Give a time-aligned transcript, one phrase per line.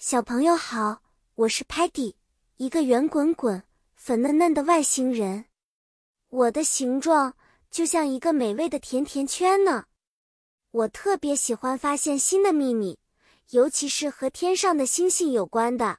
[0.00, 1.02] 小朋友好，
[1.34, 2.14] 我是 Patty，
[2.56, 3.64] 一个圆滚滚、
[3.96, 5.46] 粉嫩嫩的外星人。
[6.28, 7.34] 我的形状
[7.68, 9.86] 就像一个美味的甜甜圈呢。
[10.70, 13.00] 我特别喜欢发现新的秘密，
[13.50, 15.98] 尤其是和天上的星星有关的。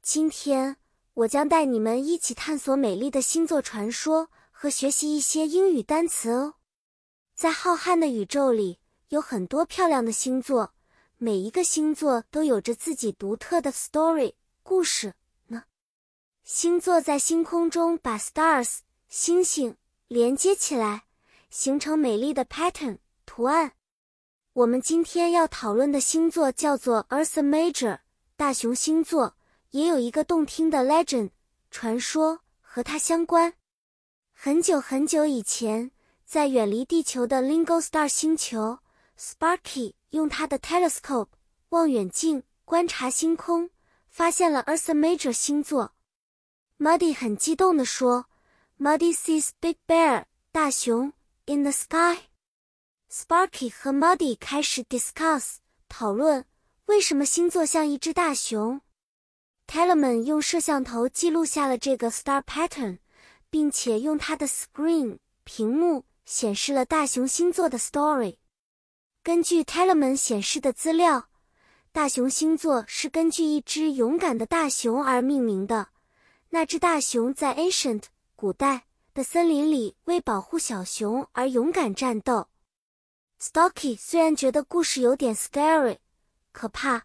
[0.00, 0.76] 今天
[1.14, 6.54] 我将带你们一起探索美丽的星座传说和学习一些英语单词哦。
[7.34, 8.78] 在浩瀚的宇宙里，
[9.08, 10.72] 有很多漂亮的星座。
[11.20, 15.14] 每一个星座都有着自己独特的 story 故事
[15.48, 15.64] 呢。
[16.44, 18.78] 星座在星空中把 stars
[19.08, 19.76] 星星
[20.06, 21.06] 连接起来，
[21.50, 23.72] 形成美丽的 pattern 图案。
[24.52, 27.98] 我们今天要讨论的星座叫做 Ursa Major
[28.36, 29.36] 大熊星座，
[29.70, 31.30] 也有一个动听的 legend
[31.68, 33.54] 传说和它相关。
[34.32, 35.90] 很久很久以前，
[36.24, 38.78] 在远离地球的 Lingo Star 星球
[39.18, 39.94] ，Sparky。
[40.10, 41.28] 用他的 telescope
[41.70, 43.70] 望远镜观察星空，
[44.08, 45.94] 发现了 Ursa Major 星座。
[46.78, 48.26] Muddy 很激动地说
[48.78, 51.12] ：“Muddy sees Big Bear 大熊
[51.46, 52.28] in the sky。”
[53.10, 55.56] Sparky 和 Muddy 开始 discuss
[55.88, 56.44] 讨论
[56.86, 58.80] 为什么星座像一只大熊。
[59.66, 62.98] Tellerman 用摄像头记录下了这个 star pattern，
[63.50, 68.38] 并且用他的 screen 屏幕显示了大熊星座的 story。
[69.22, 71.28] 根据 Telemon 显示的资料，
[71.92, 75.88] 大熊星座是根据一只勇敢的大熊而命名的。
[76.50, 78.04] 那只大熊在 ancient
[78.34, 82.48] 古代的森林里为保护小熊而勇敢战斗。
[83.38, 85.98] Stocky 虽然觉得故事有点 scary
[86.52, 87.02] 可怕，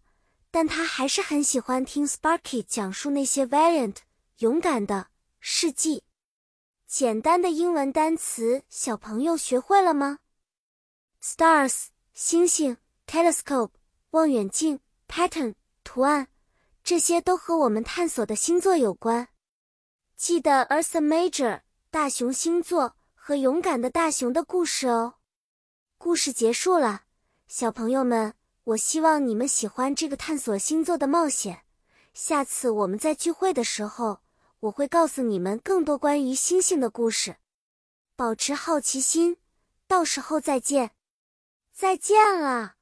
[0.50, 3.98] 但他还是很喜欢听 Sparky 讲述那些 valiant
[4.38, 5.08] 勇敢的
[5.42, 6.04] 事迹。
[6.88, 10.20] 简单的英文单词，小朋友学会了吗
[11.22, 11.88] ？Stars。
[12.14, 13.72] 星星，telescope，
[14.12, 16.28] 望远镜，pattern，图案，
[16.84, 19.30] 这些都和我们探索的星座有关。
[20.16, 25.16] 记得 Earth Major 大熊星座和勇敢的大熊的故事哦。
[25.98, 27.06] 故事结束了，
[27.48, 31.64] 小朋友们，我希望你们喜欢这个探索星座的冒险。
[32.14, 34.20] 下次我们在聚会的时候，
[34.60, 37.38] 我会告诉你们更多关于星星的故事。
[38.16, 39.38] 保持好奇心，
[39.88, 40.92] 到时候再见。
[41.74, 42.76] 再见了。